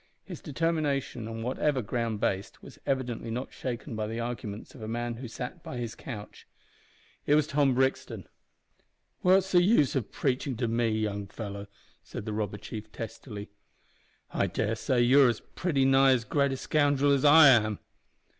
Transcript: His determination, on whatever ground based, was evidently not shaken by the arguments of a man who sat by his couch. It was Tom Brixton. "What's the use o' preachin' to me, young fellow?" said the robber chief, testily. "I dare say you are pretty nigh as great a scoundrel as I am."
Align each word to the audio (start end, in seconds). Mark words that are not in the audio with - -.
His 0.23 0.41
determination, 0.41 1.27
on 1.27 1.43
whatever 1.43 1.83
ground 1.83 2.19
based, 2.19 2.63
was 2.63 2.79
evidently 2.87 3.29
not 3.29 3.53
shaken 3.53 3.95
by 3.95 4.07
the 4.07 4.19
arguments 4.19 4.73
of 4.73 4.81
a 4.81 4.87
man 4.87 5.17
who 5.17 5.27
sat 5.27 5.61
by 5.61 5.77
his 5.77 5.93
couch. 5.93 6.47
It 7.27 7.35
was 7.35 7.45
Tom 7.45 7.75
Brixton. 7.75 8.27
"What's 9.21 9.51
the 9.51 9.61
use 9.61 9.95
o' 9.95 10.01
preachin' 10.01 10.57
to 10.57 10.67
me, 10.67 10.89
young 10.89 11.27
fellow?" 11.27 11.67
said 12.03 12.25
the 12.25 12.33
robber 12.33 12.57
chief, 12.57 12.91
testily. 12.91 13.51
"I 14.31 14.47
dare 14.47 14.73
say 14.73 15.01
you 15.01 15.23
are 15.29 15.33
pretty 15.53 15.85
nigh 15.85 16.13
as 16.13 16.23
great 16.25 16.51
a 16.53 16.57
scoundrel 16.57 17.11
as 17.11 17.23
I 17.23 17.49
am." 17.49 17.77